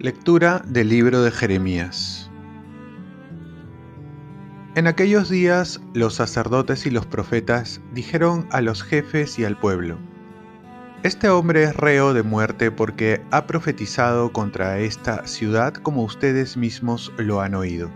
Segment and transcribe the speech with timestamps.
[0.00, 2.30] Lectura del libro de Jeremías
[4.76, 9.98] En aquellos días los sacerdotes y los profetas dijeron a los jefes y al pueblo,
[11.02, 17.12] Este hombre es reo de muerte porque ha profetizado contra esta ciudad como ustedes mismos
[17.18, 17.90] lo han oído.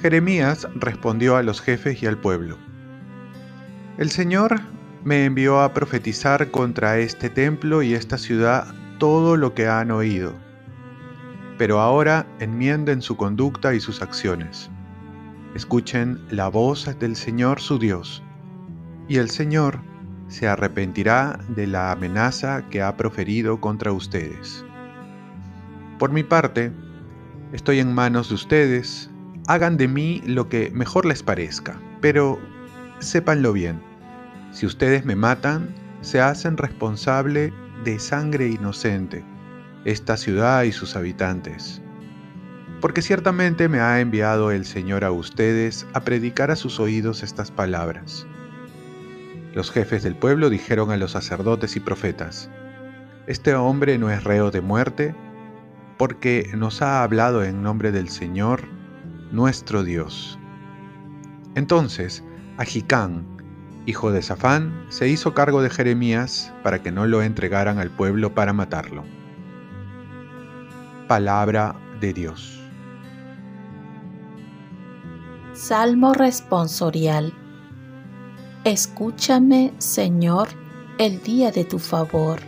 [0.00, 2.56] Jeremías respondió a los jefes y al pueblo,
[3.96, 4.60] El Señor
[5.04, 10.34] me envió a profetizar contra este templo y esta ciudad todo lo que han oído
[11.58, 14.70] pero ahora enmienden su conducta y sus acciones.
[15.54, 18.22] Escuchen la voz del Señor su Dios,
[19.08, 19.80] y el Señor
[20.28, 24.64] se arrepentirá de la amenaza que ha proferido contra ustedes.
[25.98, 26.70] Por mi parte,
[27.52, 29.10] estoy en manos de ustedes,
[29.48, 32.38] hagan de mí lo que mejor les parezca, pero
[33.00, 33.80] sépanlo bien,
[34.52, 39.24] si ustedes me matan, se hacen responsable de sangre inocente
[39.86, 41.80] esta ciudad y sus habitantes.
[42.82, 47.50] Porque ciertamente me ha enviado el Señor a ustedes a predicar a sus oídos estas
[47.50, 48.26] palabras.
[49.54, 52.50] Los jefes del pueblo dijeron a los sacerdotes y profetas,
[53.26, 55.14] Este hombre no es reo de muerte,
[55.96, 58.77] porque nos ha hablado en nombre del Señor,
[59.32, 60.38] nuestro Dios.
[61.54, 62.24] Entonces,
[62.56, 63.26] Ajicán,
[63.86, 68.34] hijo de Safán, se hizo cargo de Jeremías para que no lo entregaran al pueblo
[68.34, 69.04] para matarlo.
[71.08, 72.60] Palabra de Dios.
[75.54, 77.32] Salmo responsorial.
[78.64, 80.48] Escúchame, Señor,
[80.98, 82.40] el día de tu favor.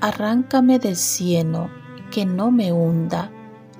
[0.00, 1.68] Arráncame del cieno,
[2.10, 3.30] que no me hunda,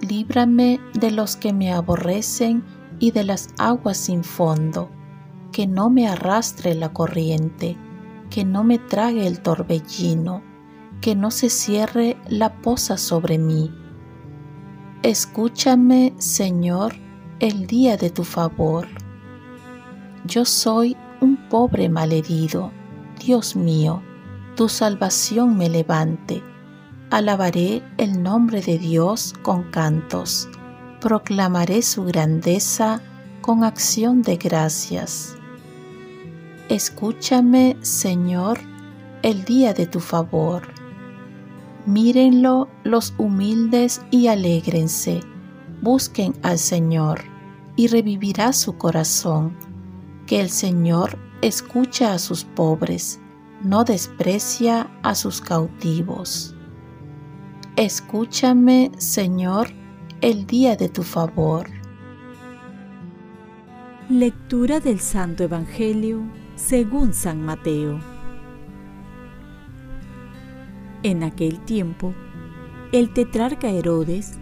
[0.01, 2.65] líbrame de los que me aborrecen
[2.99, 4.91] y de las aguas sin fondo,
[5.53, 7.77] que no me arrastre la corriente,
[8.31, 10.43] que no me trague el torbellino
[11.01, 13.75] que no se cierre la poza sobre mí.
[15.03, 16.95] Escúchame, Señor,
[17.39, 18.87] el día de tu favor.
[20.27, 22.71] Yo soy un pobre malherido,
[23.19, 24.03] Dios mío,
[24.57, 26.43] tu salvación me levante.
[27.11, 30.49] Alabaré el nombre de Dios con cantos,
[31.01, 33.03] proclamaré su grandeza
[33.41, 35.37] con acción de gracias.
[36.69, 38.61] Escúchame, Señor,
[39.23, 40.81] el día de tu favor
[41.87, 45.21] Mírenlo los humildes y alégrense.
[45.81, 47.23] Busquen al Señor
[47.75, 49.57] y revivirá su corazón.
[50.27, 53.19] Que el Señor escucha a sus pobres,
[53.63, 56.55] no desprecia a sus cautivos.
[57.81, 59.69] Escúchame, Señor,
[60.21, 61.67] el día de tu favor.
[64.11, 66.21] Lectura del Santo Evangelio
[66.57, 67.99] según San Mateo.
[71.03, 72.13] En aquel tiempo,
[72.93, 74.35] el tetrarca Herodes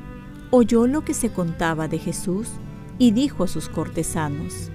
[0.50, 2.50] oyó lo que se contaba de Jesús
[2.98, 4.72] y dijo a sus cortesanos,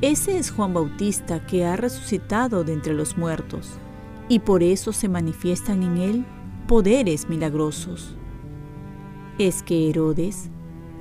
[0.00, 3.78] Ese es Juan Bautista que ha resucitado de entre los muertos,
[4.28, 6.26] y por eso se manifiestan en él
[6.66, 8.16] poderes milagrosos.
[9.38, 10.50] Es que Herodes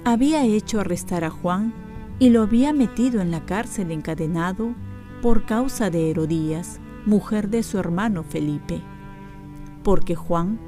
[0.06, 1.74] había hecho arrestar a Juan
[2.20, 4.74] y lo había metido en la cárcel encadenado
[5.22, 8.82] por causa de Herodías, mujer de su hermano Felipe
[9.84, 10.60] porque Juan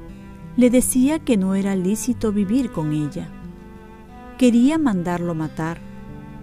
[0.56, 3.28] le decía que no era lícito vivir con ella.
[4.38, 5.78] Quería mandarlo matar,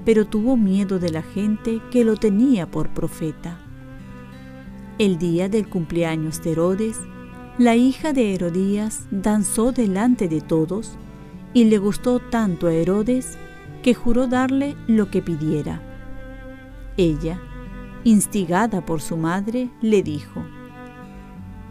[0.05, 3.59] pero tuvo miedo de la gente que lo tenía por profeta.
[4.97, 6.99] El día del cumpleaños de Herodes,
[7.57, 10.97] la hija de Herodías danzó delante de todos
[11.53, 13.37] y le gustó tanto a Herodes
[13.83, 15.81] que juró darle lo que pidiera.
[16.97, 17.39] Ella,
[18.03, 20.43] instigada por su madre, le dijo,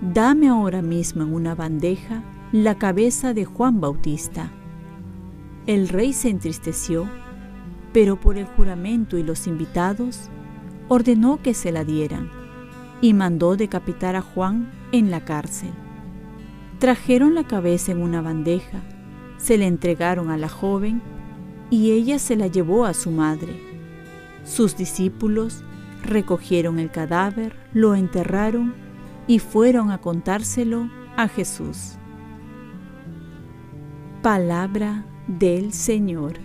[0.01, 4.51] dame ahora mismo en una bandeja la cabeza de Juan Bautista.
[5.67, 7.09] El rey se entristeció,
[7.93, 10.31] pero por el juramento y los invitados,
[10.89, 12.31] ordenó que se la dieran
[13.01, 15.71] y mandó decapitar a Juan en la cárcel.
[16.81, 18.81] Trajeron la cabeza en una bandeja,
[19.37, 21.03] se la entregaron a la joven
[21.69, 23.61] y ella se la llevó a su madre.
[24.47, 25.63] Sus discípulos
[26.03, 28.73] recogieron el cadáver, lo enterraron
[29.27, 30.89] y fueron a contárselo
[31.19, 31.97] a Jesús.
[34.23, 36.39] Palabra del Señor.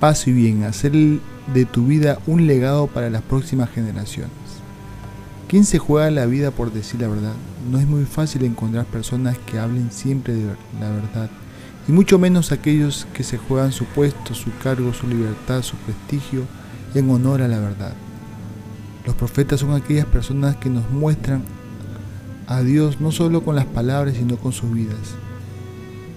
[0.00, 4.37] Paz y bien, hacer de tu vida un legado para las próximas generaciones.
[5.48, 7.32] ¿Quién se juega la vida por decir la verdad?
[7.70, 10.44] No es muy fácil encontrar personas que hablen siempre de
[10.78, 11.30] la verdad
[11.88, 16.42] y mucho menos aquellos que se juegan su puesto, su cargo, su libertad, su prestigio
[16.94, 17.94] en honor a la verdad.
[19.06, 21.42] Los profetas son aquellas personas que nos muestran
[22.46, 25.14] a Dios no solo con las palabras, sino con sus vidas.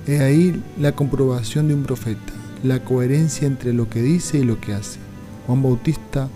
[0.08, 2.34] He ahí la comprobación de un profeta,
[2.64, 5.00] la coherencia entre lo que dice y lo que hace.
[5.48, 6.28] Juan Bautista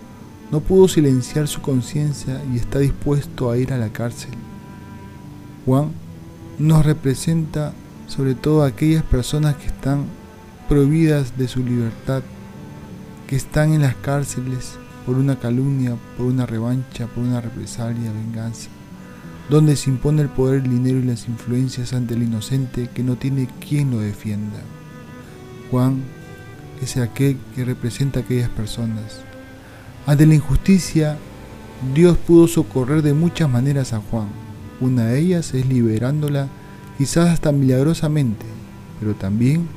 [0.55, 4.31] no pudo silenciar su conciencia y está dispuesto a ir a la cárcel.
[5.65, 5.91] Juan
[6.57, 7.73] nos representa
[8.07, 10.05] sobre todo a aquellas personas que están
[10.69, 12.23] prohibidas de su libertad,
[13.27, 14.75] que están en las cárceles
[15.05, 18.69] por una calumnia, por una revancha, por una represalia, venganza,
[19.49, 23.17] donde se impone el poder, el dinero y las influencias ante el inocente que no
[23.17, 24.59] tiene quien lo defienda.
[25.69, 26.01] Juan
[26.81, 29.19] es aquel que representa a aquellas personas.
[30.07, 31.17] Ante la injusticia,
[31.95, 34.27] Dios pudo socorrer de muchas maneras a Juan.
[34.79, 36.47] Una de ellas es liberándola
[36.97, 38.45] quizás hasta milagrosamente,
[38.99, 39.67] pero también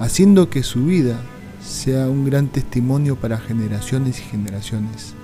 [0.00, 1.20] haciendo que su vida
[1.64, 5.14] sea un gran testimonio para generaciones y generaciones.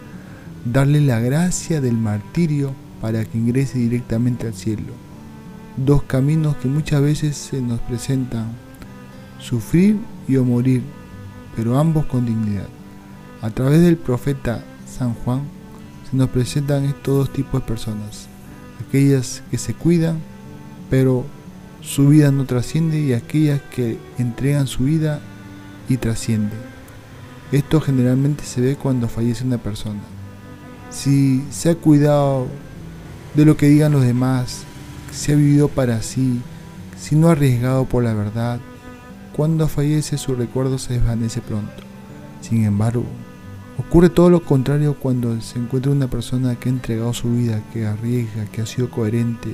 [0.65, 4.93] Darle la gracia del martirio para que ingrese directamente al cielo.
[5.77, 8.47] Dos caminos que muchas veces se nos presentan,
[9.41, 9.99] sufrir
[10.29, 10.83] y o morir,
[11.57, 12.69] pero ambos con dignidad.
[13.43, 15.43] A través del profeta San Juan
[16.09, 18.29] se nos presentan estos dos tipos de personas,
[18.87, 20.21] aquellas que se cuidan,
[20.89, 21.25] pero
[21.81, 25.21] su vida no trasciende y aquellas que entregan su vida
[25.89, 26.55] y trasciende.
[27.51, 30.03] Esto generalmente se ve cuando fallece una persona.
[30.91, 32.47] Si se ha cuidado
[33.35, 34.63] de lo que digan los demás,
[35.11, 36.41] si ha vivido para sí,
[36.97, 38.61] si no ha arriesgado por la verdad,
[39.35, 41.83] cuando fallece su recuerdo se desvanece pronto.
[42.41, 43.05] Sin embargo,
[43.87, 47.87] ocurre todo lo contrario cuando se encuentra una persona que ha entregado su vida, que
[47.87, 49.53] arriesga, que ha sido coherente,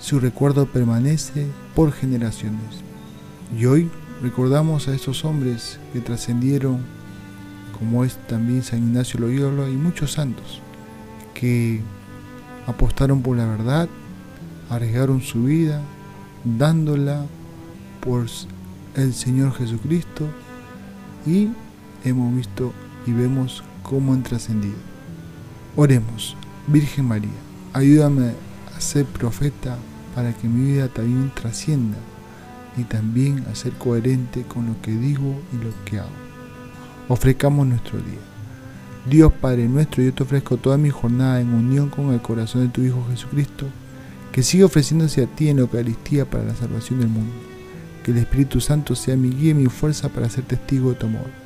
[0.00, 2.82] su recuerdo permanece por generaciones.
[3.56, 3.90] Y hoy
[4.22, 6.80] recordamos a estos hombres que trascendieron,
[7.78, 10.60] como es también San Ignacio Loyola y muchos santos,
[11.32, 11.80] que
[12.66, 13.88] apostaron por la verdad,
[14.70, 15.80] arriesgaron su vida,
[16.44, 17.24] dándola
[18.00, 18.26] por
[18.96, 20.26] el Señor Jesucristo
[21.24, 21.48] y
[22.04, 22.72] hemos visto
[23.06, 24.76] y vemos cómo han trascendido.
[25.76, 26.36] Oremos,
[26.66, 27.30] Virgen María,
[27.72, 28.32] ayúdame
[28.76, 29.76] a ser profeta
[30.14, 31.98] para que mi vida también trascienda
[32.76, 36.08] y también a ser coherente con lo que digo y lo que hago.
[37.08, 38.18] Ofrezcamos nuestro día.
[39.08, 42.72] Dios Padre nuestro, yo te ofrezco toda mi jornada en unión con el corazón de
[42.72, 43.66] tu Hijo Jesucristo,
[44.32, 47.32] que siga ofreciéndose a ti en la Eucaristía para la salvación del mundo.
[48.02, 51.06] Que el Espíritu Santo sea mi guía y mi fuerza para ser testigo de tu
[51.06, 51.45] amor.